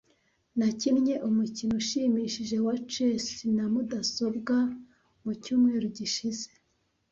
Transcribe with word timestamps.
Nakinnye 0.57 1.15
umukino 1.27 1.73
ushimishije 1.81 2.55
wa 2.65 2.75
chess 2.91 3.25
na 3.55 3.65
mudasobwa 3.73 4.55
mucyumweru 5.23 5.87
gishize. 5.97 6.47